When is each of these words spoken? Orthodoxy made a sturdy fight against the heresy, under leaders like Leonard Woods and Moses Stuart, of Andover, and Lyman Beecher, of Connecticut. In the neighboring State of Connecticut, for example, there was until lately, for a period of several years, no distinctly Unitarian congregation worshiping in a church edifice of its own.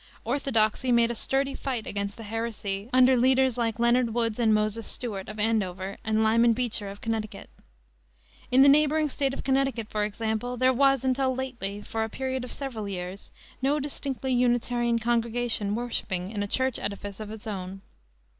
Orthodoxy 0.25 0.91
made 0.91 1.11
a 1.11 1.13
sturdy 1.13 1.53
fight 1.53 1.85
against 1.85 2.17
the 2.17 2.23
heresy, 2.23 2.89
under 2.91 3.15
leaders 3.15 3.55
like 3.55 3.77
Leonard 3.77 4.15
Woods 4.15 4.39
and 4.39 4.51
Moses 4.51 4.87
Stuart, 4.87 5.29
of 5.29 5.37
Andover, 5.37 5.95
and 6.03 6.23
Lyman 6.23 6.53
Beecher, 6.53 6.89
of 6.89 7.01
Connecticut. 7.01 7.51
In 8.49 8.63
the 8.63 8.67
neighboring 8.67 9.09
State 9.09 9.31
of 9.31 9.43
Connecticut, 9.43 9.91
for 9.91 10.03
example, 10.03 10.57
there 10.57 10.73
was 10.73 11.03
until 11.03 11.35
lately, 11.35 11.83
for 11.83 12.03
a 12.03 12.09
period 12.09 12.43
of 12.43 12.51
several 12.51 12.89
years, 12.89 13.29
no 13.61 13.79
distinctly 13.79 14.33
Unitarian 14.33 14.97
congregation 14.97 15.75
worshiping 15.75 16.31
in 16.31 16.41
a 16.41 16.47
church 16.47 16.79
edifice 16.79 17.19
of 17.19 17.29
its 17.29 17.45
own. 17.45 17.81